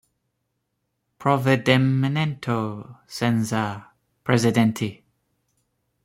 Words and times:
"Provvedimento 1.19 3.01
senza 3.05 3.93
precedenti". 4.23 4.89